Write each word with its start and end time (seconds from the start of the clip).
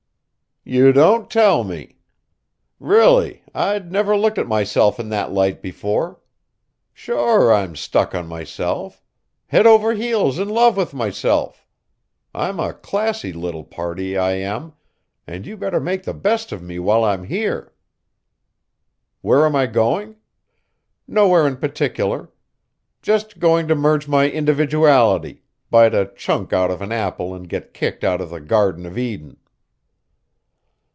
You 0.63 0.93
don't 0.93 1.27
tell 1.27 1.63
me. 1.63 1.97
Really, 2.79 3.41
I'd 3.51 3.91
never 3.91 4.15
looked 4.15 4.37
at 4.37 4.45
myself 4.47 4.99
in 4.99 5.09
that 5.09 5.31
light 5.31 5.59
before. 5.59 6.19
Sure, 6.93 7.51
I'm 7.51 7.75
stuck 7.75 8.13
on 8.13 8.27
myself. 8.27 9.01
Head 9.47 9.65
over 9.65 9.93
heels 9.93 10.37
in 10.37 10.49
love 10.49 10.77
with 10.77 10.93
myself. 10.93 11.65
I'm 12.35 12.59
a 12.59 12.73
classy 12.75 13.33
little 13.33 13.63
party, 13.63 14.15
I 14.19 14.33
am, 14.33 14.73
and 15.25 15.47
you 15.47 15.57
better 15.57 15.79
make 15.79 16.03
the 16.03 16.13
best 16.13 16.51
of 16.51 16.61
me 16.61 16.77
while 16.77 17.03
I'm 17.03 17.23
here. 17.23 17.73
Where 19.21 19.47
am 19.47 19.55
I 19.55 19.65
going? 19.65 20.15
Nowhere 21.07 21.47
in 21.47 21.57
particular. 21.57 22.29
Just 23.01 23.39
going 23.39 23.67
to 23.67 23.73
merge 23.73 24.07
my 24.07 24.25
individuality, 24.25 25.41
bite 25.71 25.95
a 25.95 26.11
chunk 26.15 26.53
out 26.53 26.69
of 26.69 26.83
an 26.83 26.91
apple 26.91 27.33
and 27.33 27.49
get 27.49 27.73
kicked 27.73 28.03
out 28.03 28.21
of 28.21 28.29
the 28.29 28.39
Garden 28.39 28.85
of 28.85 28.95
Eden. 28.95 29.37